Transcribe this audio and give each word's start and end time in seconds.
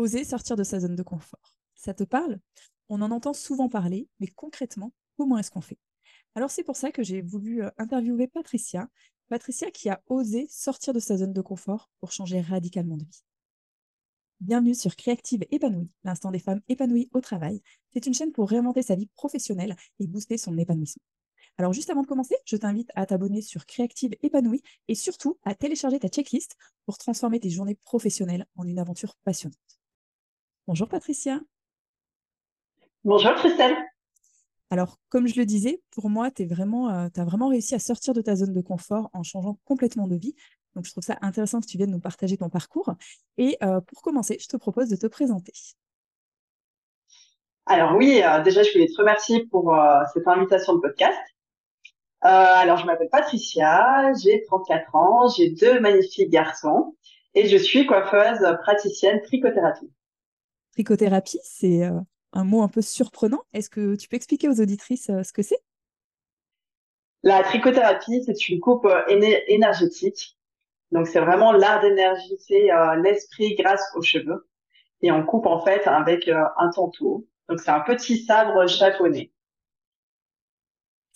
Oser 0.00 0.24
sortir 0.24 0.56
de 0.56 0.64
sa 0.64 0.80
zone 0.80 0.96
de 0.96 1.02
confort. 1.02 1.58
Ça 1.74 1.92
te 1.92 2.04
parle? 2.04 2.38
On 2.88 3.02
en 3.02 3.10
entend 3.10 3.34
souvent 3.34 3.68
parler, 3.68 4.08
mais 4.18 4.28
concrètement, 4.28 4.94
comment 5.18 5.36
est-ce 5.36 5.50
qu'on 5.50 5.60
fait? 5.60 5.76
Alors 6.34 6.50
c'est 6.50 6.62
pour 6.62 6.76
ça 6.76 6.90
que 6.90 7.02
j'ai 7.02 7.20
voulu 7.20 7.62
euh, 7.62 7.70
interviewer 7.76 8.26
Patricia. 8.26 8.88
Patricia 9.28 9.70
qui 9.70 9.90
a 9.90 10.00
osé 10.06 10.46
sortir 10.48 10.94
de 10.94 11.00
sa 11.00 11.18
zone 11.18 11.34
de 11.34 11.42
confort 11.42 11.90
pour 12.00 12.12
changer 12.12 12.40
radicalement 12.40 12.96
de 12.96 13.04
vie. 13.04 13.24
Bienvenue 14.40 14.74
sur 14.74 14.96
Créative 14.96 15.44
Épanouie, 15.50 15.90
l'instant 16.02 16.30
des 16.30 16.38
femmes 16.38 16.62
épanouies 16.70 17.10
au 17.12 17.20
travail. 17.20 17.60
C'est 17.92 18.06
une 18.06 18.14
chaîne 18.14 18.32
pour 18.32 18.48
réinventer 18.48 18.80
sa 18.80 18.94
vie 18.94 19.10
professionnelle 19.16 19.76
et 19.98 20.06
booster 20.06 20.38
son 20.38 20.56
épanouissement. 20.56 21.04
Alors 21.58 21.74
juste 21.74 21.90
avant 21.90 22.00
de 22.00 22.06
commencer, 22.06 22.36
je 22.46 22.56
t'invite 22.56 22.88
à 22.94 23.04
t'abonner 23.04 23.42
sur 23.42 23.66
Créative 23.66 24.16
Épanouie 24.22 24.62
et 24.88 24.94
surtout 24.94 25.38
à 25.44 25.54
télécharger 25.54 25.98
ta 25.98 26.08
checklist 26.08 26.56
pour 26.86 26.96
transformer 26.96 27.38
tes 27.38 27.50
journées 27.50 27.74
professionnelles 27.74 28.46
en 28.56 28.64
une 28.64 28.78
aventure 28.78 29.14
passionnante. 29.24 29.79
Bonjour 30.70 30.86
Patricia. 30.86 31.40
Bonjour 33.02 33.34
Christelle. 33.34 33.76
Alors, 34.70 34.98
comme 35.08 35.26
je 35.26 35.34
le 35.36 35.44
disais, 35.44 35.82
pour 35.90 36.08
moi, 36.08 36.30
tu 36.30 36.46
vraiment, 36.46 36.88
euh, 36.90 37.08
as 37.16 37.24
vraiment 37.24 37.48
réussi 37.48 37.74
à 37.74 37.80
sortir 37.80 38.14
de 38.14 38.20
ta 38.20 38.36
zone 38.36 38.52
de 38.52 38.60
confort 38.60 39.10
en 39.12 39.24
changeant 39.24 39.58
complètement 39.64 40.06
de 40.06 40.14
vie. 40.14 40.36
Donc, 40.76 40.84
je 40.84 40.92
trouve 40.92 41.02
ça 41.02 41.18
intéressant 41.22 41.60
que 41.60 41.66
tu 41.66 41.76
viennes 41.76 41.90
nous 41.90 41.98
partager 41.98 42.36
ton 42.36 42.48
parcours. 42.48 42.94
Et 43.36 43.58
euh, 43.64 43.80
pour 43.80 44.00
commencer, 44.00 44.38
je 44.40 44.46
te 44.46 44.56
propose 44.56 44.88
de 44.88 44.94
te 44.94 45.08
présenter. 45.08 45.52
Alors 47.66 47.96
oui, 47.96 48.22
euh, 48.22 48.40
déjà, 48.40 48.62
je 48.62 48.70
voulais 48.70 48.86
te 48.86 48.96
remercier 48.96 49.46
pour 49.46 49.76
cette 50.14 50.28
invitation 50.28 50.74
de 50.74 50.78
podcast. 50.78 51.18
alors, 52.20 52.76
je 52.76 52.86
m'appelle 52.86 53.10
Patricia, 53.10 54.12
j'ai 54.22 54.44
34 54.44 54.94
ans, 54.94 55.28
j'ai 55.36 55.50
deux 55.50 55.80
magnifiques 55.80 56.30
garçons 56.30 56.94
et 57.34 57.48
je 57.48 57.56
suis 57.56 57.86
coiffeuse 57.86 58.38
praticienne 58.62 59.20
trichothérapie. 59.22 59.90
Trichothérapie, 60.84 61.40
c'est 61.42 61.82
un 62.32 62.44
mot 62.44 62.62
un 62.62 62.68
peu 62.68 62.80
surprenant. 62.80 63.42
Est-ce 63.52 63.68
que 63.68 63.96
tu 63.96 64.08
peux 64.08 64.16
expliquer 64.16 64.48
aux 64.48 64.60
auditrices 64.62 65.08
ce 65.08 65.32
que 65.32 65.42
c'est? 65.42 65.60
La 67.22 67.42
trichothérapie, 67.42 68.22
c'est 68.24 68.48
une 68.48 68.60
coupe 68.60 68.88
énergétique. 69.08 70.38
Donc, 70.90 71.06
c'est 71.06 71.20
vraiment 71.20 71.52
l'art 71.52 71.82
d'énergiser 71.82 72.70
l'esprit 73.02 73.56
grâce 73.56 73.84
aux 73.94 74.00
cheveux. 74.00 74.48
Et 75.02 75.12
on 75.12 75.22
coupe 75.24 75.44
en 75.44 75.62
fait 75.62 75.86
avec 75.86 76.28
un 76.28 76.70
tantou. 76.74 77.28
Donc, 77.50 77.60
c'est 77.60 77.70
un 77.70 77.80
petit 77.80 78.16
sabre 78.24 78.66
japonais. 78.66 79.32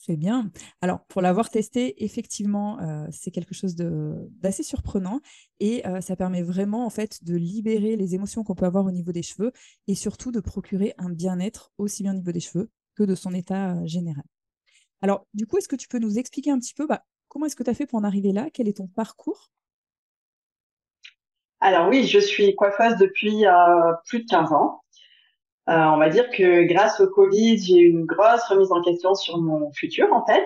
C'est 0.06 0.16
bien. 0.16 0.50
Alors, 0.82 1.02
pour 1.06 1.22
l'avoir 1.22 1.48
testé, 1.48 2.04
effectivement, 2.04 2.78
euh, 2.80 3.06
c'est 3.10 3.30
quelque 3.30 3.54
chose 3.54 3.74
d'assez 3.74 4.62
surprenant 4.62 5.22
et 5.60 5.86
euh, 5.86 6.02
ça 6.02 6.14
permet 6.14 6.42
vraiment 6.42 6.84
en 6.84 6.90
fait 6.90 7.24
de 7.24 7.34
libérer 7.34 7.96
les 7.96 8.14
émotions 8.14 8.44
qu'on 8.44 8.54
peut 8.54 8.66
avoir 8.66 8.84
au 8.84 8.90
niveau 8.90 9.12
des 9.12 9.22
cheveux 9.22 9.50
et 9.88 9.94
surtout 9.94 10.30
de 10.30 10.40
procurer 10.40 10.92
un 10.98 11.08
bien-être 11.08 11.72
aussi 11.78 12.02
bien 12.02 12.12
au 12.12 12.16
niveau 12.16 12.32
des 12.32 12.40
cheveux 12.40 12.68
que 12.94 13.02
de 13.02 13.14
son 13.14 13.32
état 13.32 13.76
euh, 13.76 13.86
général. 13.86 14.24
Alors, 15.00 15.26
du 15.32 15.46
coup, 15.46 15.56
est-ce 15.56 15.68
que 15.68 15.76
tu 15.76 15.88
peux 15.88 15.98
nous 15.98 16.18
expliquer 16.18 16.50
un 16.50 16.58
petit 16.58 16.74
peu 16.74 16.86
bah, 16.86 17.02
comment 17.28 17.46
est-ce 17.46 17.56
que 17.56 17.62
tu 17.62 17.70
as 17.70 17.74
fait 17.74 17.86
pour 17.86 17.98
en 17.98 18.04
arriver 18.04 18.32
là? 18.32 18.48
Quel 18.52 18.68
est 18.68 18.76
ton 18.76 18.88
parcours? 18.88 19.52
Alors 21.60 21.88
oui, 21.88 22.06
je 22.06 22.18
suis 22.18 22.54
coiffeuse 22.54 22.98
depuis 22.98 23.44
plus 24.04 24.20
de 24.20 24.26
15 24.28 24.52
ans. 24.52 24.83
Euh, 25.68 25.72
on 25.72 25.96
va 25.96 26.10
dire 26.10 26.28
que 26.30 26.64
grâce 26.64 27.00
au 27.00 27.08
Covid, 27.08 27.58
j'ai 27.58 27.78
eu 27.78 27.88
une 27.88 28.04
grosse 28.04 28.44
remise 28.48 28.70
en 28.70 28.82
question 28.82 29.14
sur 29.14 29.38
mon 29.38 29.72
futur 29.72 30.12
en 30.12 30.24
fait. 30.26 30.44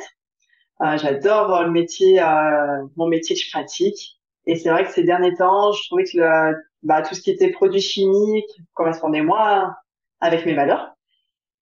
Euh, 0.81 0.97
j'adore 0.97 1.65
le 1.65 1.73
métier, 1.73 2.23
euh, 2.23 2.85
mon 2.97 3.09
métier 3.09 3.35
que 3.35 3.43
je 3.43 3.51
pratique. 3.51 4.21
Et 4.47 4.55
c'est 4.57 4.71
vrai 4.71 4.85
que 4.85 4.93
ces 4.93 5.03
derniers 5.03 5.35
temps, 5.35 5.73
je 5.73 5.85
trouvais 5.87 6.05
que 6.05 6.17
le, 6.19 6.57
bah, 6.85 7.03
tout 7.03 7.15
ce 7.17 7.21
qui 7.21 7.31
était 7.31 7.51
produits 7.51 7.81
chimiques 7.81 8.61
correspondait 8.75 9.23
moins 9.23 9.75
avec 10.21 10.47
mes 10.47 10.55
valeurs. 10.55 10.95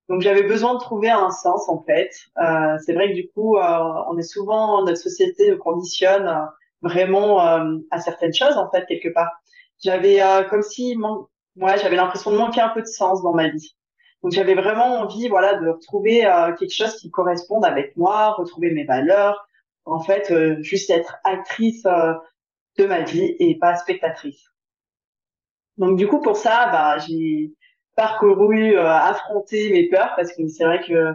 Donc 0.10 0.22
j'avais 0.22 0.44
besoin 0.44 0.74
de 0.76 0.80
trouver 0.80 1.10
un 1.10 1.32
sens 1.32 1.70
en 1.70 1.82
fait. 1.84 2.12
Euh, 2.38 2.78
c'est 2.86 2.94
vrai 2.94 3.10
que 3.10 3.16
du 3.16 3.30
coup, 3.30 3.58
on 3.58 4.18
est 4.18 4.24
souvent 4.24 4.84
notre 4.84 5.00
société 5.00 5.58
conditionne 5.58 6.48
vraiment 6.82 7.40
à 7.40 8.00
certaines 8.02 8.34
choses 8.34 8.58
en 8.58 8.70
fait 8.70 8.86
quelque 8.86 9.10
part. 9.10 9.32
J'avais 9.82 10.22
comme 10.50 10.62
si 10.62 10.96
moi, 11.56 11.78
j'avais 11.78 11.96
l'impression 11.96 12.32
de 12.32 12.38
manquer 12.38 12.62
un 12.62 12.70
peu 12.70 12.82
de 12.82 12.88
sens 12.88 13.22
dans 13.22 13.34
ma 13.34 13.50
vie. 13.50 13.76
Donc 14.24 14.32
j'avais 14.32 14.56
vraiment 14.56 15.02
envie, 15.02 15.28
voilà, 15.28 15.56
de 15.56 15.70
retrouver 15.70 16.26
euh, 16.26 16.54
quelque 16.54 16.74
chose 16.74 16.96
qui 16.96 17.12
corresponde 17.12 17.64
avec 17.64 17.96
moi, 17.96 18.32
retrouver 18.34 18.72
mes 18.72 18.84
valeurs. 18.84 19.48
En 19.86 20.00
fait, 20.00 20.32
euh, 20.32 20.62
juste 20.62 20.90
être 20.90 21.18
actrice 21.24 21.86
euh, 21.86 22.14
de 22.78 22.86
ma 22.86 23.02
vie 23.02 23.36
et 23.40 23.58
pas 23.60 23.76
spectatrice. 23.76 24.44
Donc 25.78 25.98
du 25.98 26.08
coup, 26.08 26.22
pour 26.22 26.38
ça, 26.38 26.70
bah, 26.72 26.98
j'ai 26.98 27.54
parcouru, 27.96 28.78
affronté 28.78 29.70
mes 29.72 29.88
peurs 29.90 30.14
parce 30.16 30.34
que 30.34 30.48
c'est 30.48 30.66
vrai 30.66 30.82
que 30.82 31.14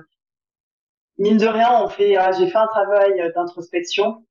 mine 1.19 1.37
de 1.37 1.47
rien, 1.47 1.83
on 1.83 1.89
fait, 1.89 2.17
j'ai 2.39 2.49
fait 2.49 2.59
un 2.59 2.69
travail 2.69 3.33
d'introspection 3.35 4.25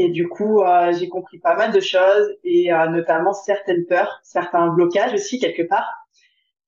et 0.00 0.08
du 0.08 0.28
coup, 0.28 0.62
euh, 0.62 0.94
j'ai 0.94 1.10
compris 1.10 1.38
pas 1.38 1.54
mal 1.54 1.72
de 1.72 1.80
choses 1.80 2.34
et 2.42 2.72
euh, 2.72 2.86
notamment 2.86 3.34
certaines 3.34 3.84
peurs, 3.84 4.18
certains 4.22 4.68
blocages 4.68 5.12
aussi 5.12 5.38
quelque 5.38 5.60
part, 5.60 5.86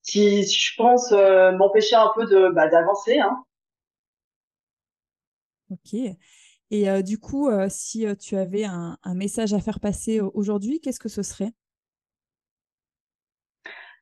qui, 0.03 0.43
je 0.43 0.77
pense, 0.77 1.13
euh, 1.13 1.51
m'empêchaient 1.53 1.97
un 1.97 2.13
peu 2.15 2.27
de 2.27 2.51
bah, 2.51 2.69
d'avancer. 2.69 3.21
Hein. 3.21 3.43
Ok. 5.71 5.99
Et 6.71 7.03
du 7.03 7.19
coup, 7.19 7.51
si 7.69 8.07
tu 8.17 8.37
avais 8.37 8.65
un, 8.65 8.97
message 9.15 9.53
à 9.53 9.61
faire 9.61 9.79
passer 9.79 10.21
aujourd'hui, 10.21 10.81
qu'est-ce 10.81 11.01
que 11.01 11.11
ce 11.11 11.23
serait? 11.23 11.53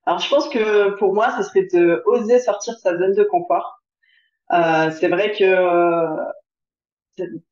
Alors, 0.06 0.20
je 0.20 0.30
pense 0.30 0.48
que 0.48 0.97
pour 0.98 1.12
moi, 1.12 1.36
ce 1.36 1.42
serait 1.42 1.66
de 1.72 2.00
oser 2.06 2.38
sortir 2.38 2.74
de 2.74 2.78
sa 2.78 2.97
zone 2.97 3.14
de 3.14 3.24
confort. 3.24 3.82
c'est 4.50 5.08
vrai 5.08 5.32
que 5.32 5.44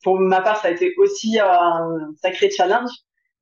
pour 0.02 0.18
ma 0.18 0.40
part, 0.40 0.56
ça 0.58 0.68
a 0.68 0.70
été 0.70 0.94
aussi 0.98 1.38
un 1.38 2.12
sacré 2.20 2.50
challenge 2.50 2.90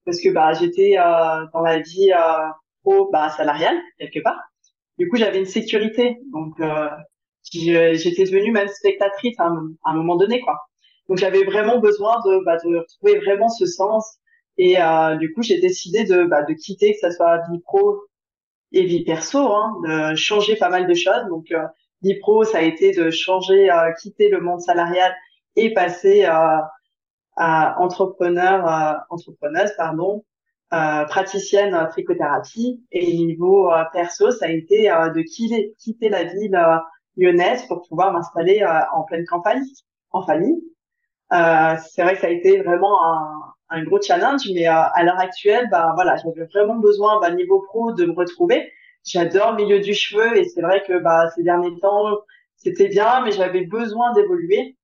parce 0.04 0.20
que 0.20 0.28
bah 0.30 0.52
j'étais 0.54 0.96
euh, 0.98 1.46
dans 1.52 1.60
la 1.60 1.80
vie 1.80 2.12
euh, 2.12 2.48
pro 2.82 3.10
bah, 3.10 3.28
salariale 3.30 3.76
quelque 3.98 4.20
part. 4.20 4.40
Du 4.98 5.08
coup, 5.08 5.16
j'avais 5.16 5.38
une 5.38 5.46
sécurité, 5.46 6.16
donc 6.32 6.58
euh, 6.60 6.88
j'étais 7.52 8.24
devenue 8.24 8.52
même 8.52 8.68
spectatrice 8.68 9.38
à 9.38 9.50
un, 9.84 9.94
moment 9.94 10.16
donné, 10.16 10.40
quoi. 10.40 10.58
Donc 11.08 11.18
j'avais 11.18 11.44
vraiment 11.44 11.78
besoin 11.78 12.16
de, 12.24 12.44
bah, 12.44 12.56
retrouver 12.64 13.18
vraiment 13.20 13.48
ce 13.48 13.66
sens. 13.66 14.18
Et 14.58 14.80
euh, 14.80 15.16
du 15.16 15.32
coup, 15.32 15.42
j'ai 15.42 15.60
décidé 15.60 16.04
de, 16.04 16.24
bah, 16.24 16.42
de 16.42 16.54
quitter, 16.54 16.92
que 16.92 16.98
ça 16.98 17.10
soit 17.10 17.42
vie 17.50 17.60
pro 17.60 18.00
et 18.72 18.84
vie 18.84 19.04
perso, 19.04 19.38
hein, 19.38 19.74
de 19.84 20.14
changer 20.16 20.56
pas 20.56 20.70
mal 20.70 20.86
de 20.86 20.94
choses. 20.94 21.26
Donc 21.28 21.52
euh, 21.52 21.62
vie 22.02 22.18
pro, 22.18 22.44
ça 22.44 22.58
a 22.58 22.62
été 22.62 22.92
de 22.92 23.10
changer, 23.10 23.70
euh, 23.70 23.92
quitter 24.00 24.28
le 24.28 24.40
monde 24.40 24.60
salarial 24.60 25.14
et 25.56 25.72
passer 25.74 26.24
à, 26.24 26.70
à 27.36 27.80
entrepreneur, 27.80 28.66
à 28.66 29.06
entrepreneuse, 29.10 29.72
pardon, 29.76 30.24
euh, 30.72 31.04
praticienne 31.04 31.86
trichothérapie. 31.90 32.82
Et 32.92 33.16
niveau 33.18 33.72
euh, 33.72 33.84
perso, 33.92 34.30
ça 34.30 34.46
a 34.46 34.48
été 34.50 34.90
euh, 34.90 35.10
de 35.10 35.22
quitter, 35.22 35.74
quitter 35.78 36.08
la 36.08 36.24
ville 36.24 36.58
lyonnaise 37.16 37.64
pour 37.66 37.82
pouvoir 37.88 38.12
m'installer 38.12 38.64
en 38.92 39.02
pleine 39.04 39.24
campagne, 39.26 39.62
en 40.10 40.22
famille. 40.26 40.60
c'est 41.30 42.02
vrai 42.02 42.14
que 42.14 42.20
ça 42.20 42.26
a 42.26 42.30
été 42.30 42.60
vraiment 42.62 43.02
un, 43.06 43.54
un 43.70 43.84
gros 43.84 44.00
challenge, 44.00 44.42
mais 44.54 44.66
à 44.66 45.02
l'heure 45.02 45.18
actuelle, 45.18 45.68
bah 45.70 45.92
voilà, 45.94 46.16
j'avais 46.16 46.44
vraiment 46.46 46.76
besoin, 46.76 47.18
bah, 47.20 47.30
niveau 47.30 47.62
pro, 47.62 47.92
de 47.92 48.04
me 48.04 48.12
retrouver. 48.12 48.70
J'adore 49.04 49.52
le 49.52 49.64
milieu 49.64 49.80
du 49.80 49.94
cheveu 49.94 50.36
et 50.36 50.44
c'est 50.44 50.60
vrai 50.60 50.82
que 50.86 50.98
bah 50.98 51.30
ces 51.34 51.42
derniers 51.44 51.78
temps, 51.80 52.18
c'était 52.56 52.88
bien, 52.88 53.22
mais 53.24 53.30
j'avais 53.30 53.64
besoin 53.64 54.12
d'évoluer. 54.12 54.75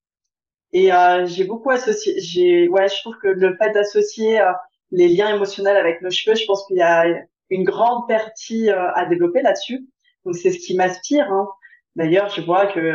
Et 0.72 0.92
euh, 0.92 1.26
j'ai 1.26 1.44
beaucoup 1.44 1.70
associé. 1.70 2.18
J'ai, 2.20 2.68
ouais, 2.68 2.88
je 2.88 3.00
trouve 3.00 3.16
que 3.18 3.28
le 3.28 3.56
fait 3.56 3.70
d'associer 3.72 4.40
euh, 4.40 4.52
les 4.90 5.08
liens 5.08 5.34
émotionnels 5.34 5.76
avec 5.76 6.00
nos 6.02 6.10
cheveux, 6.10 6.36
je 6.36 6.44
pense 6.46 6.66
qu'il 6.66 6.78
y 6.78 6.82
a 6.82 7.04
une 7.50 7.64
grande 7.64 8.08
partie 8.08 8.70
euh, 8.70 8.92
à 8.94 9.06
développer 9.06 9.42
là-dessus. 9.42 9.86
Donc 10.24 10.36
c'est 10.36 10.50
ce 10.50 10.58
qui 10.58 10.76
m'inspire. 10.76 11.30
Hein. 11.30 11.48
D'ailleurs, 11.96 12.30
je 12.30 12.40
vois 12.40 12.66
que 12.66 12.94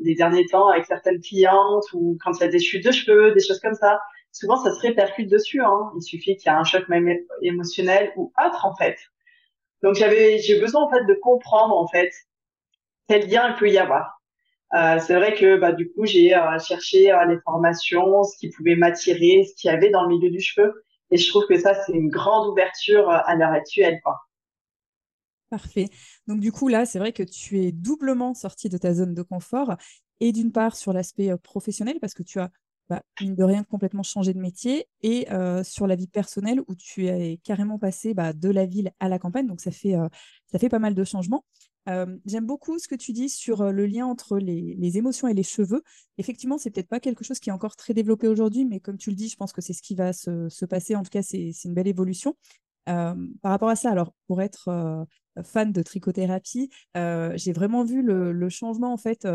les 0.00 0.14
derniers 0.14 0.46
temps, 0.46 0.68
avec 0.68 0.86
certaines 0.86 1.20
clientes 1.20 1.84
ou 1.92 2.16
quand 2.22 2.32
il 2.34 2.40
y 2.40 2.44
a 2.44 2.48
des 2.48 2.60
chutes 2.60 2.84
de 2.84 2.92
cheveux, 2.92 3.32
des 3.32 3.40
choses 3.40 3.58
comme 3.58 3.74
ça, 3.74 4.00
souvent 4.30 4.56
ça 4.56 4.72
se 4.72 4.80
répercute 4.80 5.28
dessus. 5.28 5.60
Hein. 5.60 5.90
Il 5.96 6.02
suffit 6.02 6.36
qu'il 6.36 6.52
y 6.52 6.54
ait 6.54 6.58
un 6.58 6.62
choc 6.62 6.88
même 6.88 7.12
émotionnel 7.42 8.12
ou 8.16 8.32
autre 8.44 8.64
en 8.64 8.76
fait. 8.76 8.96
Donc 9.82 9.94
j'avais, 9.94 10.38
j'ai 10.38 10.60
besoin 10.60 10.84
en 10.84 10.90
fait 10.90 11.04
de 11.04 11.14
comprendre 11.14 11.76
en 11.76 11.88
fait 11.88 12.12
quel 13.08 13.28
lien 13.28 13.48
il 13.50 13.56
peut 13.56 13.70
y 13.70 13.78
avoir. 13.78 14.17
Euh, 14.74 14.98
c'est 15.00 15.14
vrai 15.14 15.34
que 15.34 15.56
bah, 15.58 15.72
du 15.72 15.90
coup, 15.90 16.04
j'ai 16.04 16.34
euh, 16.34 16.58
cherché 16.58 17.10
euh, 17.10 17.24
les 17.26 17.38
formations, 17.40 18.22
ce 18.24 18.36
qui 18.36 18.50
pouvait 18.50 18.76
m'attirer, 18.76 19.44
ce 19.44 19.54
qu'il 19.54 19.70
y 19.70 19.74
avait 19.74 19.90
dans 19.90 20.02
le 20.02 20.08
milieu 20.08 20.30
du 20.30 20.40
cheveu. 20.40 20.84
Et 21.10 21.16
je 21.16 21.28
trouve 21.28 21.46
que 21.46 21.58
ça, 21.58 21.74
c'est 21.74 21.92
une 21.92 22.10
grande 22.10 22.48
ouverture 22.48 23.08
à 23.08 23.34
l'heure 23.34 23.52
actuelle. 23.52 24.00
Parfait. 25.48 25.86
Donc 26.26 26.40
du 26.40 26.52
coup, 26.52 26.68
là, 26.68 26.84
c'est 26.84 26.98
vrai 26.98 27.12
que 27.12 27.22
tu 27.22 27.60
es 27.60 27.72
doublement 27.72 28.34
sorti 28.34 28.68
de 28.68 28.76
ta 28.76 28.92
zone 28.92 29.14
de 29.14 29.22
confort. 29.22 29.76
Et 30.20 30.32
d'une 30.32 30.52
part, 30.52 30.76
sur 30.76 30.92
l'aspect 30.92 31.30
professionnel, 31.42 31.96
parce 32.00 32.12
que 32.12 32.22
tu 32.22 32.40
as 32.40 32.50
bah, 32.90 33.02
mine 33.22 33.34
de 33.34 33.44
rien, 33.44 33.64
complètement 33.64 34.02
changé 34.02 34.34
de 34.34 34.38
métier 34.38 34.86
et 35.00 35.26
sur 35.64 35.86
la 35.86 35.96
vie 35.96 36.08
personnelle 36.08 36.60
où 36.68 36.74
tu 36.74 37.06
es 37.06 37.38
carrément 37.42 37.78
passé 37.78 38.12
bah, 38.12 38.34
de 38.34 38.50
la 38.50 38.66
ville 38.66 38.92
à 39.00 39.08
la 39.08 39.18
campagne. 39.18 39.46
Donc, 39.46 39.62
ça 39.62 39.70
fait, 39.70 39.94
ça 40.44 40.58
fait 40.58 40.68
pas 40.68 40.78
mal 40.78 40.94
de 40.94 41.04
changements. 41.04 41.44
J'aime 42.26 42.46
beaucoup 42.46 42.78
ce 42.78 42.86
que 42.86 42.94
tu 42.94 43.12
dis 43.12 43.28
sur 43.28 43.72
le 43.72 43.86
lien 43.86 44.06
entre 44.06 44.38
les, 44.38 44.98
émotions 44.98 45.26
et 45.28 45.34
les 45.34 45.42
cheveux. 45.42 45.82
Effectivement, 46.18 46.58
c'est 46.58 46.70
peut-être 46.70 46.88
pas 46.88 47.00
quelque 47.00 47.24
chose 47.24 47.38
qui 47.38 47.48
est 47.48 47.52
encore 47.52 47.76
très 47.76 47.94
développé 47.94 48.28
aujourd'hui, 48.28 48.66
mais 48.66 48.80
comme 48.80 48.98
tu 48.98 49.10
le 49.10 49.16
dis, 49.16 49.28
je 49.28 49.36
pense 49.36 49.52
que 49.52 49.62
c'est 49.62 49.72
ce 49.72 49.82
qui 49.82 49.94
va 49.94 50.12
se, 50.12 50.48
se 50.48 50.64
passer. 50.66 50.96
En 50.96 51.02
tout 51.02 51.10
cas, 51.10 51.22
c'est 51.22 51.52
une 51.64 51.74
belle 51.74 51.88
évolution. 51.88 52.36
par 52.84 53.16
rapport 53.42 53.70
à 53.70 53.76
ça, 53.76 53.90
alors 53.90 54.12
pour 54.26 54.42
être 54.42 55.06
fan 55.42 55.72
de 55.72 55.82
trichothérapie, 55.82 56.70
j'ai 56.94 57.52
vraiment 57.52 57.84
vu 57.84 58.02
le, 58.02 58.48
changement 58.48 58.92
en 58.92 58.98
fait 58.98 59.26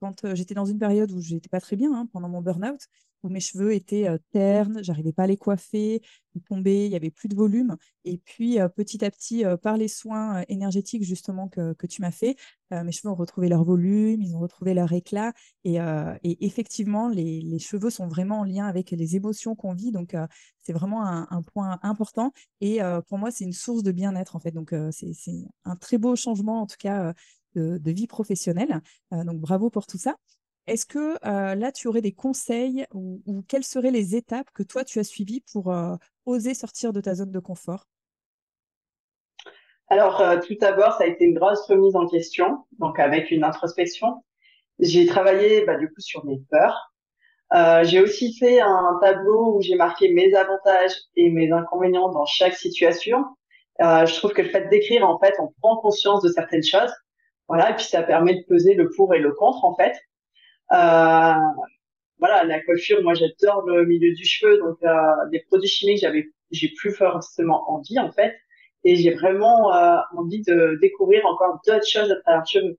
quand 0.00 0.34
j'étais 0.34 0.54
dans 0.54 0.64
une 0.64 0.78
période 0.78 1.10
où 1.12 1.20
j'étais 1.20 1.48
pas 1.48 1.60
très 1.60 1.76
bien 1.76 1.92
hein, 1.92 2.08
pendant 2.12 2.28
mon 2.28 2.40
burn-out, 2.40 2.80
où 3.26 3.28
mes 3.28 3.40
cheveux 3.40 3.74
étaient 3.74 4.08
ternes, 4.30 4.82
j'arrivais 4.82 5.12
pas 5.12 5.24
à 5.24 5.26
les 5.26 5.36
coiffer, 5.36 6.00
ils 6.34 6.42
tombaient, 6.42 6.86
il 6.86 6.92
y 6.92 6.96
avait 6.96 7.10
plus 7.10 7.28
de 7.28 7.34
volume. 7.34 7.76
Et 8.04 8.18
puis 8.18 8.58
petit 8.76 9.04
à 9.04 9.10
petit, 9.10 9.44
par 9.62 9.76
les 9.76 9.88
soins 9.88 10.44
énergétiques 10.48 11.02
justement 11.02 11.48
que, 11.48 11.86
tu 11.86 12.02
m'as 12.02 12.10
fait, 12.10 12.36
mes 12.70 12.92
cheveux 12.92 13.10
ont 13.10 13.16
retrouvé 13.16 13.48
leur 13.48 13.64
volume, 13.64 14.22
ils 14.22 14.34
ont 14.36 14.38
retrouvé 14.38 14.74
leur 14.74 14.92
éclat. 14.92 15.32
Et, 15.64 15.78
effectivement, 16.22 17.08
les, 17.08 17.58
cheveux 17.58 17.90
sont 17.90 18.06
vraiment 18.06 18.40
en 18.40 18.44
lien 18.44 18.66
avec 18.66 18.90
les 18.90 19.16
émotions 19.16 19.54
qu'on 19.54 19.74
vit. 19.74 19.92
Donc 19.92 20.14
c'est 20.62 20.72
vraiment 20.72 21.06
un, 21.06 21.42
point 21.42 21.78
important. 21.82 22.32
Et 22.60 22.80
pour 23.08 23.18
moi, 23.18 23.30
c'est 23.30 23.44
une 23.44 23.52
source 23.52 23.82
de 23.82 23.92
bien-être 23.92 24.36
en 24.36 24.40
fait. 24.40 24.52
Donc 24.52 24.74
c'est 24.92 25.12
un 25.64 25.76
très 25.76 25.98
beau 25.98 26.14
changement 26.16 26.62
en 26.62 26.66
tout 26.66 26.76
cas 26.78 27.12
de 27.54 27.90
vie 27.90 28.06
professionnelle. 28.06 28.82
donc 29.10 29.40
bravo 29.40 29.70
pour 29.70 29.86
tout 29.86 29.98
ça. 29.98 30.16
Est-ce 30.66 30.84
que 30.84 31.16
euh, 31.24 31.54
là, 31.54 31.70
tu 31.70 31.86
aurais 31.86 32.00
des 32.00 32.12
conseils 32.12 32.86
ou, 32.92 33.44
quelles 33.48 33.64
seraient 33.64 33.92
les 33.92 34.16
étapes 34.16 34.50
que 34.52 34.64
toi, 34.64 34.84
tu 34.84 34.98
as 34.98 35.04
suivies 35.04 35.42
pour 35.52 35.72
euh, 35.72 35.94
oser 36.24 36.54
sortir 36.54 36.92
de 36.92 37.00
ta 37.00 37.14
zone 37.14 37.30
de 37.30 37.38
confort? 37.38 37.86
Alors, 39.88 40.20
euh, 40.20 40.40
tout 40.40 40.56
d'abord, 40.60 40.94
ça 40.94 41.04
a 41.04 41.06
été 41.06 41.24
une 41.24 41.34
grosse 41.34 41.64
remise 41.68 41.94
en 41.94 42.08
question, 42.08 42.64
donc 42.80 42.98
avec 42.98 43.30
une 43.30 43.44
introspection. 43.44 44.24
J'ai 44.80 45.06
travaillé 45.06 45.64
bah, 45.64 45.76
du 45.76 45.86
coup 45.86 46.00
sur 46.00 46.24
mes 46.24 46.40
peurs. 46.50 46.92
j'ai 47.84 48.00
aussi 48.00 48.36
fait 48.36 48.60
un 48.60 48.98
tableau 49.00 49.56
où 49.56 49.62
j'ai 49.62 49.76
marqué 49.76 50.12
mes 50.12 50.34
avantages 50.34 50.96
et 51.14 51.30
mes 51.30 51.52
inconvénients 51.52 52.10
dans 52.10 52.26
chaque 52.26 52.54
situation. 52.54 53.24
je 53.78 54.16
trouve 54.16 54.32
que 54.32 54.42
le 54.42 54.48
fait 54.48 54.68
d'écrire, 54.68 55.08
en 55.08 55.18
fait, 55.20 55.34
on 55.38 55.54
prend 55.62 55.76
conscience 55.76 56.22
de 56.22 56.28
certaines 56.28 56.64
choses. 56.64 56.92
Voilà, 57.48 57.70
et 57.70 57.76
puis 57.76 57.84
ça 57.84 58.02
permet 58.02 58.34
de 58.34 58.44
peser 58.48 58.74
le 58.74 58.90
pour 58.90 59.14
et 59.14 59.20
le 59.20 59.32
contre, 59.32 59.64
en 59.64 59.76
fait. 59.76 59.96
Euh, 60.72 61.34
voilà, 62.18 62.44
la 62.44 62.62
coiffure, 62.62 63.02
moi 63.02 63.14
j'adore 63.14 63.66
le 63.66 63.84
milieu 63.84 64.12
du 64.14 64.24
cheveu, 64.24 64.58
donc 64.58 64.78
euh, 64.82 65.28
des 65.30 65.40
produits 65.40 65.68
chimiques, 65.68 65.98
j'avais, 66.00 66.30
j'ai 66.50 66.72
plus 66.76 66.92
forcément 66.92 67.70
envie 67.70 67.98
en 67.98 68.10
fait, 68.10 68.34
et 68.84 68.96
j'ai 68.96 69.12
vraiment 69.12 69.74
euh, 69.74 69.98
envie 70.16 70.42
de 70.42 70.78
découvrir 70.80 71.26
encore 71.26 71.60
d'autres 71.66 71.86
choses 71.86 72.10
à 72.10 72.16
travers 72.16 72.40
le 72.40 72.46
cheveu. 72.46 72.78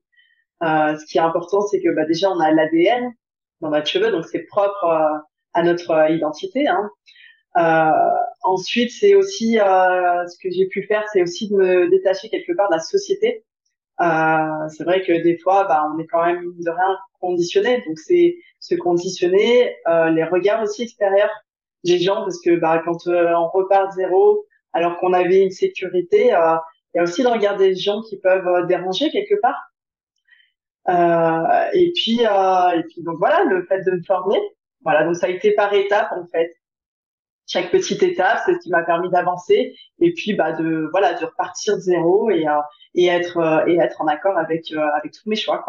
Euh, 0.64 0.98
ce 0.98 1.06
qui 1.06 1.18
est 1.18 1.20
important, 1.20 1.60
c'est 1.62 1.80
que 1.80 1.94
bah, 1.94 2.04
déjà 2.04 2.30
on 2.30 2.40
a 2.40 2.50
l'ADN 2.50 3.12
dans 3.60 3.70
notre 3.70 3.86
cheveu, 3.86 4.10
donc 4.10 4.24
c'est 4.24 4.44
propre 4.46 4.84
euh, 4.84 5.18
à 5.54 5.62
notre 5.62 6.10
identité. 6.10 6.66
Hein. 6.66 6.90
ensuite, 8.42 8.90
c'est 8.90 9.14
aussi 9.14 9.54
ce 9.54 10.38
que 10.42 10.50
j'ai 10.50 10.66
pu 10.66 10.82
faire, 10.84 11.04
c'est 11.12 11.22
aussi 11.22 11.48
de 11.48 11.56
me 11.56 11.90
détacher 11.90 12.28
quelque 12.28 12.52
part 12.56 12.68
de 12.70 12.76
la 12.76 12.80
société. 12.80 13.44
Euh, 14.00 14.68
c'est 14.68 14.84
vrai 14.84 15.02
que 15.02 15.22
des 15.22 15.38
fois, 15.38 15.64
bah, 15.64 15.84
on 15.92 15.98
est 15.98 16.06
quand 16.06 16.24
même 16.24 16.42
de 16.58 16.70
rien 16.70 16.98
conditionné. 17.20 17.82
Donc 17.86 17.98
c'est 17.98 18.36
se 18.60 18.74
conditionner, 18.74 19.74
euh, 19.88 20.10
les 20.10 20.24
regards 20.24 20.62
aussi 20.62 20.82
extérieurs 20.82 21.30
des 21.84 21.98
gens, 21.98 22.22
parce 22.22 22.40
que 22.40 22.56
bah, 22.56 22.82
quand 22.84 23.06
euh, 23.06 23.32
on 23.34 23.48
repart 23.48 23.88
de 23.90 23.94
zéro, 23.94 24.46
alors 24.72 24.98
qu'on 24.98 25.12
avait 25.12 25.42
une 25.42 25.50
sécurité, 25.50 26.34
euh, 26.34 26.56
il 26.94 26.98
y 26.98 27.00
a 27.00 27.02
aussi 27.02 27.22
le 27.22 27.28
regard 27.28 27.56
des 27.56 27.74
gens 27.76 28.02
qui 28.02 28.18
peuvent 28.18 28.46
euh, 28.46 28.66
déranger 28.66 29.10
quelque 29.10 29.34
part. 29.40 29.72
et 31.74 31.92
puis 31.94 32.20
et 32.22 32.82
puis 32.88 33.02
donc 33.02 33.16
voilà, 33.18 33.44
le 33.44 33.64
fait 33.66 33.82
de 33.84 33.92
me 33.92 34.02
former, 34.04 34.40
voilà, 34.82 35.04
donc 35.04 35.16
ça 35.16 35.26
a 35.26 35.30
été 35.30 35.52
par 35.52 35.72
étapes 35.74 36.12
en 36.12 36.26
fait 36.26 36.56
chaque 37.48 37.70
petite 37.72 38.02
étape, 38.02 38.40
c'est 38.44 38.54
ce 38.54 38.58
qui 38.60 38.70
m'a 38.70 38.84
permis 38.84 39.10
d'avancer 39.10 39.74
et 40.00 40.12
puis 40.12 40.34
bah 40.34 40.52
de 40.52 40.88
voilà 40.92 41.14
de 41.14 41.24
repartir 41.24 41.76
de 41.76 41.80
zéro 41.80 42.30
et 42.30 42.46
euh, 42.46 42.60
et 42.94 43.06
être 43.06 43.38
euh, 43.38 43.66
et 43.66 43.76
être 43.78 44.00
en 44.00 44.06
accord 44.06 44.36
avec 44.36 44.70
euh, 44.72 44.86
avec 44.96 45.12
tous 45.12 45.28
mes 45.28 45.36
choix. 45.36 45.64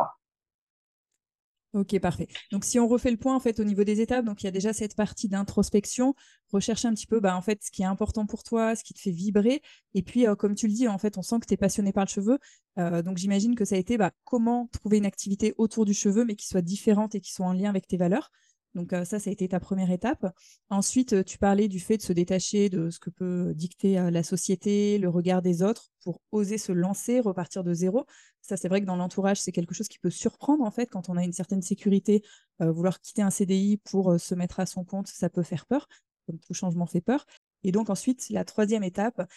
Ok, 1.73 1.99
parfait. 1.99 2.27
Donc, 2.51 2.65
si 2.65 2.79
on 2.79 2.87
refait 2.87 3.11
le 3.11 3.17
point 3.17 3.35
en 3.35 3.39
fait 3.39 3.59
au 3.59 3.63
niveau 3.63 3.83
des 3.83 4.01
étapes, 4.01 4.25
donc 4.25 4.41
il 4.41 4.45
y 4.45 4.49
a 4.49 4.51
déjà 4.51 4.73
cette 4.73 4.95
partie 4.95 5.29
d'introspection, 5.29 6.15
rechercher 6.51 6.87
un 6.87 6.95
petit 6.95 7.05
peu 7.05 7.19
bah, 7.19 7.37
en 7.37 7.43
fait 7.43 7.63
ce 7.63 7.69
qui 7.69 7.83
est 7.83 7.85
important 7.85 8.25
pour 8.25 8.41
toi, 8.41 8.75
ce 8.75 8.83
qui 8.83 8.95
te 8.95 8.99
fait 8.99 9.11
vibrer, 9.11 9.61
et 9.93 10.01
puis 10.01 10.25
comme 10.39 10.55
tu 10.55 10.65
le 10.65 10.73
dis, 10.73 10.87
en 10.87 10.97
fait, 10.97 11.19
on 11.19 11.21
sent 11.21 11.35
que 11.41 11.45
tu 11.45 11.53
es 11.53 11.57
passionné 11.57 11.93
par 11.93 12.05
le 12.05 12.09
cheveu, 12.09 12.39
donc 12.75 13.17
j'imagine 13.17 13.53
que 13.53 13.65
ça 13.65 13.75
a 13.75 13.77
été 13.77 13.99
bah, 13.99 14.09
comment 14.23 14.67
trouver 14.73 14.97
une 14.97 15.05
activité 15.05 15.53
autour 15.59 15.85
du 15.85 15.93
cheveu, 15.93 16.25
mais 16.25 16.33
qui 16.33 16.47
soit 16.47 16.63
différente 16.63 17.13
et 17.13 17.21
qui 17.21 17.31
soit 17.31 17.45
en 17.45 17.53
lien 17.53 17.69
avec 17.69 17.85
tes 17.85 17.97
valeurs. 17.97 18.31
Donc 18.75 18.91
ça, 18.91 19.19
ça 19.19 19.29
a 19.29 19.33
été 19.33 19.47
ta 19.47 19.59
première 19.59 19.91
étape. 19.91 20.25
Ensuite, 20.69 21.25
tu 21.25 21.37
parlais 21.37 21.67
du 21.67 21.79
fait 21.79 21.97
de 21.97 22.01
se 22.01 22.13
détacher 22.13 22.69
de 22.69 22.89
ce 22.89 22.99
que 22.99 23.09
peut 23.09 23.53
dicter 23.55 23.95
la 24.11 24.23
société, 24.23 24.97
le 24.99 25.09
regard 25.09 25.41
des 25.41 25.63
autres, 25.63 25.89
pour 26.03 26.21
oser 26.31 26.57
se 26.57 26.71
lancer, 26.71 27.19
repartir 27.19 27.63
de 27.63 27.73
zéro. 27.73 28.05
Ça, 28.41 28.57
c'est 28.57 28.67
vrai 28.67 28.81
que 28.81 28.85
dans 28.85 28.95
l'entourage, 28.95 29.41
c'est 29.41 29.51
quelque 29.51 29.73
chose 29.73 29.87
qui 29.87 29.99
peut 29.99 30.09
surprendre 30.09 30.63
en 30.63 30.71
fait 30.71 30.85
quand 30.87 31.09
on 31.09 31.17
a 31.17 31.23
une 31.23 31.33
certaine 31.33 31.61
sécurité. 31.61 32.23
vouloir 32.59 33.01
quitter 33.01 33.21
un 33.21 33.31
CDI 33.31 33.77
pour 33.77 34.19
se 34.19 34.35
mettre 34.35 34.59
à 34.59 34.65
son 34.65 34.83
compte, 34.83 35.07
ça 35.07 35.29
peut 35.29 35.43
faire 35.43 35.65
peur. 35.65 35.87
Comme 36.27 36.39
tout 36.39 36.53
changement 36.53 36.85
fait 36.85 37.01
peur. 37.01 37.25
Et 37.63 37.71
donc 37.71 37.89
ensuite, 37.89 38.29
la 38.29 38.45
troisième 38.45 38.83
étape, 38.83 39.27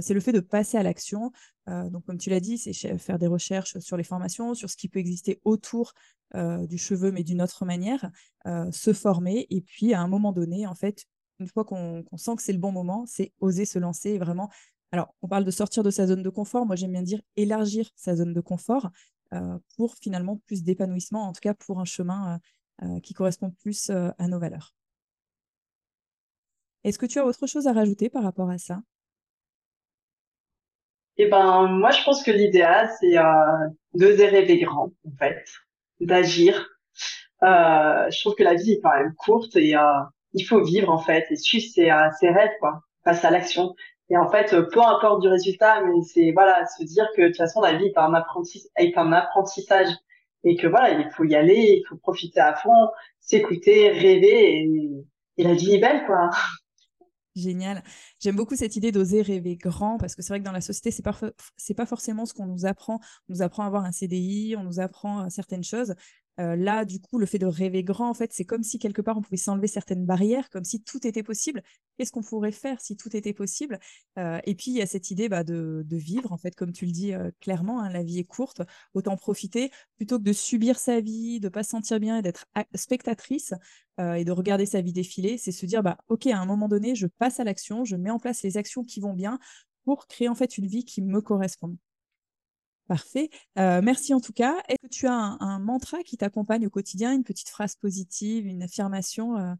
c'est 0.00 0.14
le 0.14 0.20
fait 0.20 0.32
de 0.32 0.40
passer 0.40 0.76
à 0.76 0.82
l'action. 0.82 1.32
donc 1.66 2.04
comme 2.06 2.18
tu 2.18 2.30
l'as 2.30 2.40
dit, 2.40 2.58
c'est 2.58 2.98
faire 2.98 3.18
des 3.18 3.26
recherches 3.26 3.78
sur 3.78 3.96
les 3.96 4.04
formations, 4.04 4.54
sur 4.54 4.70
ce 4.70 4.76
qui 4.76 4.88
peut 4.88 4.98
exister 4.98 5.40
autour 5.44 5.92
du 6.34 6.78
cheveu, 6.78 7.12
mais 7.12 7.24
d'une 7.24 7.42
autre 7.42 7.64
manière, 7.64 8.10
se 8.70 8.92
former. 8.92 9.46
Et 9.50 9.60
puis 9.60 9.94
à 9.94 10.00
un 10.00 10.08
moment 10.08 10.32
donné, 10.32 10.66
en 10.66 10.74
fait, 10.74 11.04
une 11.38 11.46
fois 11.48 11.64
qu'on 11.64 12.04
sent 12.16 12.36
que 12.36 12.42
c'est 12.42 12.52
le 12.52 12.58
bon 12.58 12.72
moment, 12.72 13.04
c'est 13.06 13.32
oser 13.40 13.64
se 13.64 13.78
lancer 13.78 14.18
vraiment. 14.18 14.50
Alors, 14.90 15.14
on 15.22 15.28
parle 15.28 15.44
de 15.44 15.50
sortir 15.50 15.82
de 15.82 15.90
sa 15.90 16.06
zone 16.06 16.22
de 16.22 16.30
confort. 16.30 16.66
Moi, 16.66 16.74
j'aime 16.74 16.92
bien 16.92 17.02
dire 17.02 17.20
élargir 17.36 17.90
sa 17.94 18.16
zone 18.16 18.32
de 18.32 18.40
confort 18.40 18.90
pour 19.76 19.94
finalement 19.96 20.38
plus 20.46 20.62
d'épanouissement, 20.62 21.28
en 21.28 21.32
tout 21.32 21.40
cas 21.40 21.54
pour 21.54 21.78
un 21.78 21.84
chemin 21.84 22.40
qui 23.02 23.14
correspond 23.14 23.50
plus 23.50 23.90
à 23.90 24.28
nos 24.28 24.38
valeurs. 24.38 24.74
Est-ce 26.84 26.98
que 26.98 27.06
tu 27.06 27.18
as 27.18 27.26
autre 27.26 27.46
chose 27.46 27.66
à 27.66 27.72
rajouter 27.72 28.08
par 28.08 28.22
rapport 28.22 28.50
à 28.50 28.58
ça? 28.58 28.80
Eh 31.18 31.26
ben, 31.26 31.66
moi, 31.66 31.90
je 31.90 32.02
pense 32.04 32.22
que 32.22 32.30
l'idéal, 32.30 32.90
c'est 33.00 33.18
euh, 33.18 33.24
d'oser 33.94 34.26
rêver 34.28 34.58
grand, 34.60 34.92
en 35.04 35.16
fait, 35.18 35.44
d'agir. 36.00 36.68
Euh, 37.42 38.10
je 38.10 38.20
trouve 38.20 38.34
que 38.34 38.44
la 38.44 38.54
vie 38.54 38.72
est 38.74 38.80
quand 38.80 38.96
même 38.96 39.14
courte 39.14 39.56
et 39.56 39.76
euh, 39.76 39.80
il 40.34 40.44
faut 40.44 40.62
vivre, 40.62 40.90
en 40.90 40.98
fait, 40.98 41.26
et 41.30 41.36
suivre 41.36 41.66
ses, 41.72 41.90
euh, 41.90 42.08
ses 42.20 42.30
rêves, 42.30 42.52
quoi, 42.60 42.82
passer 43.04 43.26
à 43.26 43.30
l'action. 43.30 43.74
Et 44.10 44.16
en 44.16 44.30
fait, 44.30 44.54
peu 44.72 44.80
importe 44.80 45.20
du 45.22 45.28
résultat, 45.28 45.82
mais 45.82 46.00
c'est 46.02 46.30
voilà, 46.32 46.64
se 46.66 46.84
dire 46.84 47.06
que 47.16 47.22
de 47.22 47.26
toute 47.28 47.36
façon, 47.36 47.60
la 47.60 47.74
vie 47.74 47.86
est 47.86 47.98
un, 47.98 48.12
est 48.76 48.96
un 48.96 49.12
apprentissage 49.12 49.88
et 50.44 50.56
que 50.56 50.66
voilà, 50.66 50.90
il 50.90 51.10
faut 51.10 51.24
y 51.24 51.34
aller, 51.34 51.82
il 51.82 51.84
faut 51.88 51.96
profiter 51.96 52.40
à 52.40 52.54
fond, 52.54 52.88
s'écouter, 53.20 53.90
rêver 53.90 54.60
et, 54.60 54.70
et 55.36 55.44
la 55.44 55.54
vie 55.54 55.74
est 55.74 55.78
belle, 55.78 56.06
quoi. 56.06 56.30
Génial. 57.34 57.82
J'aime 58.20 58.36
beaucoup 58.36 58.56
cette 58.56 58.74
idée 58.74 58.90
d'oser 58.90 59.22
rêver 59.22 59.56
grand 59.56 59.96
parce 59.96 60.14
que 60.14 60.22
c'est 60.22 60.30
vrai 60.30 60.40
que 60.40 60.44
dans 60.44 60.52
la 60.52 60.60
société, 60.60 60.90
c'est 60.90 61.02
pas, 61.02 61.16
pas 61.76 61.86
forcément 61.86 62.26
ce 62.26 62.34
qu'on 62.34 62.46
nous 62.46 62.66
apprend. 62.66 63.00
On 63.28 63.34
nous 63.34 63.42
apprend 63.42 63.62
à 63.62 63.66
avoir 63.66 63.84
un 63.84 63.92
CDI, 63.92 64.56
on 64.58 64.64
nous 64.64 64.80
apprend 64.80 65.24
euh, 65.24 65.28
certaines 65.28 65.64
choses. 65.64 65.94
Euh, 66.40 66.54
là, 66.54 66.84
du 66.84 67.00
coup, 67.00 67.18
le 67.18 67.26
fait 67.26 67.38
de 67.38 67.46
rêver 67.46 67.82
grand, 67.82 68.08
en 68.10 68.14
fait, 68.14 68.32
c'est 68.32 68.44
comme 68.44 68.62
si 68.62 68.78
quelque 68.78 69.02
part 69.02 69.18
on 69.18 69.22
pouvait 69.22 69.36
s'enlever 69.36 69.66
certaines 69.66 70.06
barrières, 70.06 70.50
comme 70.50 70.64
si 70.64 70.82
tout 70.82 71.04
était 71.06 71.24
possible. 71.24 71.62
Qu'est-ce 71.96 72.12
qu'on 72.12 72.22
pourrait 72.22 72.52
faire 72.52 72.80
si 72.80 72.96
tout 72.96 73.16
était 73.16 73.32
possible? 73.32 73.80
Euh, 74.18 74.38
Et 74.44 74.54
puis, 74.54 74.70
il 74.70 74.76
y 74.76 74.82
a 74.82 74.86
cette 74.86 75.10
idée 75.10 75.28
bah, 75.28 75.42
de, 75.42 75.84
vivre, 75.90 76.32
en 76.32 76.38
fait, 76.38 76.54
comme 76.54 76.72
tu 76.72 76.86
le 76.86 76.92
dis 76.92 77.12
clairement, 77.40 77.80
hein, 77.80 77.90
la 77.90 78.04
vie 78.04 78.20
est 78.20 78.24
courte, 78.24 78.62
autant 78.94 79.16
profiter 79.16 79.72
plutôt 79.96 80.18
que 80.18 80.24
de 80.24 80.32
subir 80.32 80.78
sa 80.78 81.00
vie, 81.00 81.40
de 81.40 81.48
pas 81.48 81.64
se 81.64 81.70
sentir 81.70 81.98
bien 81.98 82.18
et 82.18 82.22
d'être 82.22 82.46
spectatrice 82.74 83.52
et 83.98 84.24
de 84.24 84.30
regarder 84.30 84.64
sa 84.64 84.80
vie 84.80 84.92
défiler. 84.92 85.38
C'est 85.38 85.50
se 85.50 85.66
dire, 85.66 85.82
bah, 85.82 85.98
ok, 86.06 86.28
à 86.28 86.38
un 86.38 86.46
moment 86.46 86.68
donné, 86.68 86.94
je 86.94 87.08
passe 87.08 87.40
à 87.40 87.44
l'action, 87.44 87.84
je 87.84 87.96
mets 87.96 88.07
en 88.10 88.18
place 88.18 88.42
les 88.42 88.56
actions 88.56 88.84
qui 88.84 89.00
vont 89.00 89.12
bien 89.12 89.38
pour 89.84 90.06
créer 90.06 90.28
en 90.28 90.34
fait 90.34 90.58
une 90.58 90.66
vie 90.66 90.84
qui 90.84 91.02
me 91.02 91.20
correspond. 91.20 91.76
Parfait. 92.88 93.28
Euh, 93.58 93.82
merci 93.82 94.14
en 94.14 94.20
tout 94.20 94.32
cas. 94.32 94.56
Est-ce 94.68 94.88
que 94.88 94.94
tu 94.94 95.06
as 95.06 95.12
un, 95.12 95.58
mantra 95.58 96.02
qui 96.02 96.16
t'accompagne 96.16 96.66
au 96.66 96.70
quotidien, 96.70 97.12
une 97.12 97.22
petite 97.22 97.50
phrase 97.50 97.76
positive, 97.76 98.46
une 98.46 98.62
affirmation 98.62 99.36
euh, 99.36 99.52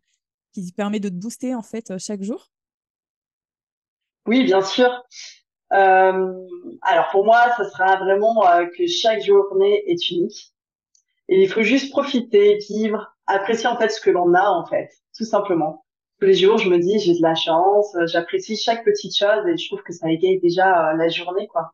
qui 0.55 0.73
permet 0.73 0.99
de 0.99 1.11
te 1.11 1.15
booster 1.15 1.55
en 1.55 1.63
fait 1.63 1.91
euh, 1.91 1.99
chaque 1.99 2.23
jour? 2.23 2.51
Oui, 4.27 4.45
bien 4.45 4.63
sûr. 4.63 4.91
alors 5.71 7.09
pour 7.11 7.25
moi, 7.25 7.55
ce 7.59 7.65
sera 7.65 7.97
vraiment 7.97 8.43
que 8.77 8.87
chaque 8.87 9.23
journée 9.23 9.83
est 9.87 10.11
unique 10.11 10.55
et 11.29 11.43
il 11.43 11.49
faut 11.49 11.63
juste 11.63 11.91
profiter, 11.91 12.59
vivre, 12.69 13.15
apprécier 13.27 13.69
en 13.69 13.77
fait 13.77 13.91
ce 13.91 14.01
que 14.01 14.11
l'on 14.11 14.35
a 14.35 14.49
en 14.49 14.67
fait, 14.67 14.91
tout 15.17 15.25
simplement. 15.25 15.85
Tous 16.21 16.27
les 16.27 16.35
jours, 16.35 16.59
je 16.59 16.69
me 16.69 16.79
dis 16.79 16.99
j'ai 16.99 17.15
de 17.15 17.23
la 17.23 17.35
chance, 17.35 17.97
j'apprécie 18.07 18.57
chaque 18.57 18.85
petite 18.85 19.17
chose 19.17 19.47
et 19.47 19.57
je 19.57 19.67
trouve 19.69 19.83
que 19.83 19.93
ça 19.93 20.11
égaye 20.11 20.41
déjà 20.41 20.93
la 20.95 21.09
journée 21.09 21.47
quoi. 21.47 21.73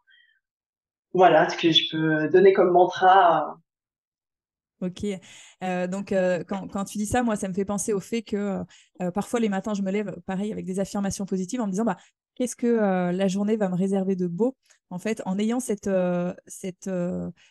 Voilà 1.14 1.48
ce 1.48 1.56
que 1.56 1.70
je 1.70 1.90
peux 1.90 2.28
donner 2.28 2.52
comme 2.52 2.72
mantra 2.72 3.56
Ok. 4.84 5.06
Euh, 5.62 5.86
donc, 5.86 6.12
euh, 6.12 6.44
quand, 6.44 6.84
tu 6.84 6.98
dis 6.98 7.06
ça, 7.06 7.22
moi, 7.22 7.36
ça 7.36 7.48
me 7.48 7.54
fait 7.54 7.64
penser 7.64 7.92
au 7.92 8.00
fait 8.00 8.22
que 8.22 8.62
euh, 9.00 9.10
parfois, 9.12 9.40
les 9.40 9.48
matins, 9.48 9.74
je 9.74 9.82
me 9.82 9.90
lève, 9.90 10.14
pareil, 10.26 10.52
avec 10.52 10.64
des 10.64 10.80
affirmations 10.80 11.24
positives 11.26 11.60
en 11.60 11.66
me 11.66 11.70
disant, 11.70 11.84
bah, 11.84 11.96
qu'est-ce 12.34 12.56
que 12.56 12.66
la 12.66 13.28
journée 13.28 13.56
va 13.56 13.68
me 13.68 13.76
réserver 13.76 14.16
de 14.16 14.26
beau? 14.26 14.56
En 14.90 14.98
fait, 14.98 15.22
en 15.26 15.38
ayant 15.38 15.60
cette, 15.60 15.90
cette, 16.46 16.90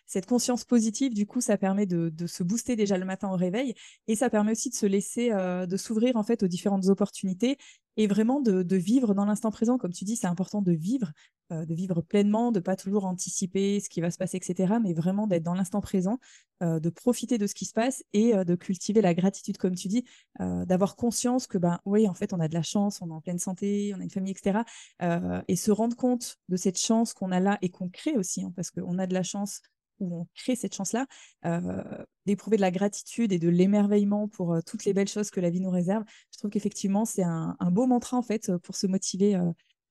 cette 0.05 0.25
conscience 0.25 0.63
positive, 0.63 1.13
du 1.13 1.25
coup, 1.25 1.41
ça 1.41 1.57
permet 1.57 1.85
de, 1.85 2.11
se 2.25 2.43
booster 2.43 2.75
déjà 2.75 2.97
le 2.97 3.05
matin 3.05 3.29
au 3.29 3.35
réveil 3.35 3.73
et 4.07 4.15
ça 4.15 4.29
permet 4.29 4.51
aussi 4.51 4.69
de 4.69 4.75
se 4.75 4.85
laisser, 4.85 5.29
de 5.31 5.77
s'ouvrir 5.77 6.15
en 6.15 6.23
fait 6.23 6.43
aux 6.43 6.47
différentes 6.47 6.87
opportunités 6.87 7.57
et 7.97 8.07
vraiment 8.07 8.39
de 8.39 8.75
vivre 8.75 9.13
dans 9.13 9.25
l'instant 9.25 9.51
présent. 9.51 9.77
Comme 9.77 9.93
tu 9.93 10.05
dis, 10.05 10.15
c'est 10.15 10.27
important 10.27 10.61
de 10.61 10.71
vivre, 10.71 11.11
de 11.53 11.73
vivre 11.73 12.01
pleinement, 12.01 12.51
de 12.51 12.59
pas 12.59 12.75
toujours 12.75 13.05
anticiper 13.05 13.79
ce 13.79 13.89
qui 13.89 14.01
va 14.01 14.11
se 14.11 14.17
passer, 14.17 14.37
etc., 14.37 14.75
mais 14.81 14.93
vraiment 14.93 15.27
d'être 15.27 15.43
dans 15.43 15.53
l'instant 15.53 15.81
présent, 15.81 16.19
de 16.61 16.89
profiter 16.89 17.37
de 17.37 17.47
ce 17.47 17.53
qui 17.53 17.65
se 17.65 17.73
passe 17.73 18.03
et 18.13 18.33
de 18.33 18.55
cultiver 18.55 19.01
la 19.01 19.13
gratitude, 19.13 19.57
comme 19.57 19.75
tu 19.75 19.87
dis, 19.87 20.05
d'avoir 20.39 20.95
conscience 20.95 21.47
que, 21.47 21.57
ben 21.57 21.79
oui, 21.85 22.07
en 22.07 22.13
fait, 22.13 22.33
on 22.33 22.39
a 22.39 22.47
de 22.47 22.53
la 22.53 22.63
chance, 22.63 23.01
on 23.01 23.09
est 23.09 23.13
en 23.13 23.21
pleine 23.21 23.39
santé, 23.39 23.93
on 23.95 23.99
a 23.99 24.03
une 24.03 24.09
famille, 24.09 24.31
etc. 24.31 24.63
Euh, 25.01 25.41
et 25.47 25.55
se 25.55 25.71
rendre 25.71 25.95
compte 25.95 26.37
de 26.49 26.57
cette 26.57 26.79
chance 26.79 27.13
qu'on 27.13 27.31
a 27.31 27.39
là 27.39 27.57
et 27.61 27.69
qu'on 27.69 27.89
crée 27.89 28.17
aussi, 28.17 28.43
hein, 28.43 28.53
parce 28.55 28.71
qu'on 28.71 28.99
a 28.99 29.07
de 29.07 29.13
la 29.13 29.23
chance 29.23 29.61
ou 29.99 30.21
on 30.21 30.27
crée 30.35 30.55
cette 30.55 30.75
chance-là, 30.75 31.05
euh, 31.45 31.83
d'éprouver 32.25 32.57
de 32.57 32.61
la 32.61 32.71
gratitude 32.71 33.31
et 33.31 33.39
de 33.39 33.49
l'émerveillement 33.49 34.27
pour 34.27 34.53
euh, 34.53 34.59
toutes 34.65 34.85
les 34.85 34.93
belles 34.93 35.07
choses 35.07 35.29
que 35.29 35.39
la 35.39 35.49
vie 35.49 35.61
nous 35.61 35.69
réserve. 35.69 36.03
Je 36.31 36.39
trouve 36.39 36.51
qu'effectivement, 36.51 37.05
c'est 37.05 37.23
un, 37.23 37.55
beau 37.71 37.85
mantra 37.85 38.17
en 38.17 38.23
fait 38.23 38.55
pour 38.63 38.75
se 38.75 38.87
motiver 38.87 39.39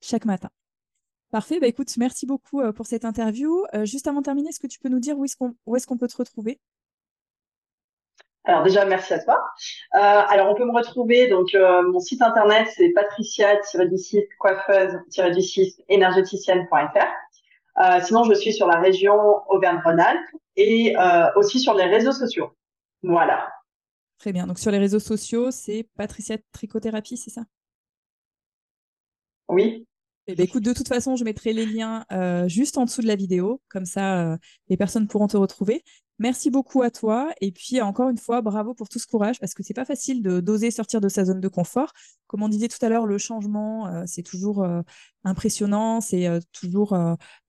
chaque 0.01 0.25
matin. 0.25 0.51
Parfait, 1.33 1.59
bah 1.59 1.67
écoute, 1.67 1.89
merci 1.97 2.27
beaucoup 2.27 2.63
pour 2.73 2.87
cette 2.87 3.05
interview. 3.05 3.65
juste 3.83 4.07
avant 4.07 4.21
de 4.21 4.25
terminer, 4.25 4.51
est-ce 4.51 4.61
que 4.61 4.69
tu 4.69 4.79
peux 4.79 4.89
nous 4.89 5.01
dire 5.01 5.19
où 5.19 5.25
est-ce 5.25 5.37
qu'on 5.37 5.49
est 5.49 5.99
peut 5.99 6.07
te 6.07 6.17
retrouver? 6.17 6.61
Alors 8.45 8.65
déjà, 8.65 8.85
merci 8.85 9.15
à 9.15 9.21
toi. 9.21 9.45
Euh, 9.95 9.99
alors 9.99 10.51
on 10.51 10.55
peut 10.55 10.65
me 10.65 10.75
retrouver, 10.75 11.29
donc 11.29 11.55
euh, 11.55 11.83
mon 11.89 12.01
site 12.01 12.23
internet 12.23 12.67
c'est 12.75 12.91
patricia-du-6 12.91 14.27
coiffeuse-du-6 14.39 15.77
énergéticienne.fr. 15.89 17.07
Euh, 17.79 18.01
sinon, 18.05 18.25
je 18.25 18.35
suis 18.35 18.53
sur 18.53 18.67
la 18.67 18.81
région 18.81 19.15
Auvergne-Rhône-Alpes 19.49 20.29
et 20.57 20.95
euh, 20.99 21.31
aussi 21.37 21.61
sur 21.61 21.75
les 21.75 21.85
réseaux 21.85 22.13
sociaux. 22.13 22.55
Voilà. 23.03 23.49
Très 24.19 24.33
bien. 24.33 24.47
Donc 24.47 24.59
sur 24.59 24.73
les 24.73 24.79
réseaux 24.79 24.99
sociaux, 24.99 25.51
c'est 25.51 25.89
Patricia 25.97 26.37
Trichothérapie, 26.53 27.17
c'est 27.17 27.31
ça? 27.31 27.43
Oui. 29.49 29.87
Eh 30.29 30.37
ben, 30.37 30.45
écoute, 30.45 30.63
de 30.63 30.73
toute 30.73 30.87
façon, 30.87 31.17
je 31.17 31.25
mettrai 31.25 31.53
les 31.53 31.67
liens 31.67 32.05
euh, 32.13 32.47
juste 32.47 32.79
en 32.79 32.85
dessous 32.85 33.03
de 33.03 33.09
la 33.09 33.17
vidéo, 33.17 33.61
comme 33.69 33.85
ça, 33.85 34.33
euh, 34.33 34.37
les 34.69 34.77
personnes 34.77 35.09
pourront 35.09 35.27
te 35.27 35.37
retrouver. 35.37 35.83
Merci 36.21 36.51
beaucoup 36.51 36.83
à 36.83 36.93
toi. 36.93 37.33
Et 37.41 37.51
puis, 37.51 37.81
encore 37.81 38.09
une 38.09 38.19
fois, 38.19 38.41
bravo 38.41 38.73
pour 38.73 38.89
tout 38.89 39.01
ce 39.01 39.07
courage, 39.09 39.41
parce 39.41 39.53
que 39.55 39.65
c'est 39.65 39.75
pas 39.75 39.85
facile 39.85 40.23
de 40.23 40.39
d'oser 40.39 40.71
sortir 40.71 41.01
de 41.01 41.09
sa 41.09 41.25
zone 41.25 41.41
de 41.41 41.49
confort. 41.49 41.93
Comme 42.29 42.45
on 42.45 42.49
disait 42.49 42.69
tout 42.69 42.79
à 42.83 42.89
l'heure, 42.89 43.07
le 43.07 43.19
changement, 43.19 43.89
euh, 43.89 44.05
c'est 44.07 44.23
toujours 44.23 44.65
impressionnant, 45.25 46.01
c'est 46.01 46.29
toujours, 46.53 46.97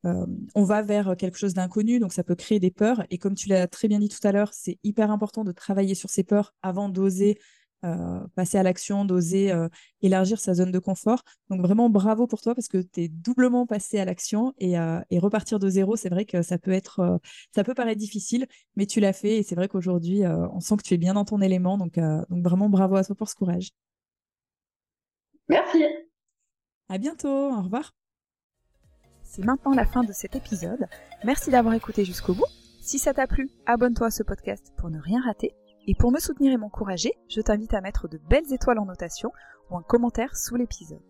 on 0.03 0.63
va 0.63 0.82
vers 0.82 1.15
quelque 1.18 1.38
chose 1.38 1.53
d'inconnu, 1.53 2.00
donc 2.00 2.13
ça 2.13 2.24
peut 2.24 2.36
créer 2.36 2.60
des 2.60 2.72
peurs. 2.72 3.03
Et 3.12 3.20
comme 3.20 3.36
tu 3.36 3.50
l'as 3.50 3.68
très 3.68 3.88
bien 3.88 4.00
dit 4.00 4.10
tout 4.10 4.25
à 4.27 4.32
l'heure, 4.32 4.50
c'est 4.53 4.80
hyper 4.84 5.12
important 5.12 5.44
de 5.44 5.51
travailler 5.51 5.94
sur 5.94 6.10
ces 6.10 6.24
peurs 6.24 6.56
avant 6.63 6.89
d'oser 6.89 7.38
passer 8.35 8.57
à 8.57 8.63
l'action, 8.63 9.05
d'oser 9.05 9.51
euh, 9.51 9.67
élargir 10.01 10.39
sa 10.39 10.53
zone 10.53 10.71
de 10.71 10.79
confort. 10.79 11.23
Donc 11.49 11.61
vraiment 11.61 11.89
bravo 11.89 12.27
pour 12.27 12.41
toi 12.41 12.55
parce 12.55 12.67
que 12.67 12.77
tu 12.77 13.01
es 13.01 13.07
doublement 13.07 13.65
passé 13.65 13.99
à 13.99 14.05
l'action 14.05 14.53
et, 14.57 14.77
euh, 14.77 14.99
et, 15.09 15.19
repartir 15.19 15.59
de 15.59 15.69
zéro, 15.69 15.95
c'est 15.95 16.09
vrai 16.09 16.25
que 16.25 16.41
ça 16.41 16.57
peut 16.57 16.71
être, 16.71 17.19
ça 17.53 17.63
peut 17.63 17.73
paraître 17.73 17.99
difficile, 17.99 18.47
mais 18.75 18.85
tu 18.85 18.99
l'as 18.99 19.13
fait 19.13 19.37
et 19.37 19.43
c'est 19.43 19.55
vrai 19.55 19.67
qu'aujourd'hui, 19.67 20.23
on 20.25 20.59
sent 20.59 20.77
que 20.77 20.83
tu 20.83 20.93
es 20.93 20.97
bien 20.97 21.13
dans 21.13 21.25
ton 21.25 21.41
élément. 21.41 21.77
Donc, 21.77 21.97
donc 21.97 22.43
vraiment 22.43 22.69
bravo 22.69 22.95
à 22.95 23.03
toi 23.03 23.15
pour 23.15 23.29
ce 23.29 23.35
courage. 23.35 23.69
Merci. 25.49 25.83
À 26.89 26.97
bientôt. 26.97 27.51
Au 27.51 27.61
revoir. 27.61 27.93
C'est 29.23 29.43
maintenant 29.43 29.73
la 29.73 29.85
fin 29.85 30.03
de 30.03 30.13
cet 30.13 30.35
épisode. 30.35 30.85
Merci 31.23 31.49
d'avoir 31.49 31.73
écouté 31.73 32.05
jusqu'au 32.05 32.33
bout. 32.33 32.45
Si 32.81 32.99
ça 32.99 33.13
t'a 33.13 33.27
plu, 33.27 33.49
abonne-toi 33.65 34.07
à 34.07 34.11
ce 34.11 34.23
podcast 34.23 34.73
pour 34.77 34.89
ne 34.89 34.99
rien 34.99 35.21
rater. 35.21 35.55
Et 35.87 35.95
pour 35.95 36.11
me 36.11 36.19
soutenir 36.19 36.53
et 36.53 36.57
m'encourager, 36.57 37.13
je 37.29 37.41
t'invite 37.41 37.73
à 37.73 37.81
mettre 37.81 38.07
de 38.07 38.17
belles 38.17 38.53
étoiles 38.53 38.79
en 38.79 38.85
notation 38.85 39.33
ou 39.69 39.75
un 39.77 39.81
commentaire 39.81 40.33
sous 40.35 40.55
l'épisode. 40.55 41.01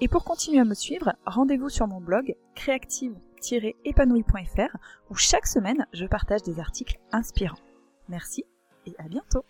Et 0.00 0.08
pour 0.08 0.24
continuer 0.24 0.58
à 0.58 0.64
me 0.64 0.72
suivre, 0.74 1.12
rendez-vous 1.26 1.68
sur 1.68 1.86
mon 1.86 2.00
blog 2.00 2.34
créative-épanouie.fr 2.54 4.76
où 5.10 5.14
chaque 5.14 5.46
semaine 5.46 5.86
je 5.92 6.06
partage 6.06 6.42
des 6.42 6.58
articles 6.58 6.98
inspirants. 7.12 7.58
Merci 8.08 8.44
et 8.86 8.94
à 8.98 9.04
bientôt 9.04 9.44